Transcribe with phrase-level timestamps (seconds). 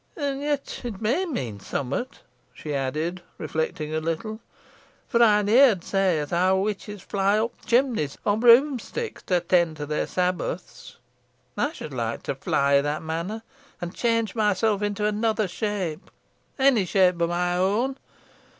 [0.17, 2.21] "And yet it may mean summot,"
[2.55, 4.39] she added, reflecting a little,
[5.07, 10.07] "fo ey'n heerd say os how witches fly up chimleys o' broomsticks to attend their
[10.07, 10.97] sabbaths.
[11.55, 13.43] Ey should like to fly i' that manner,
[13.79, 16.09] an change myself into another shape
[16.57, 17.95] onny shape boh my own.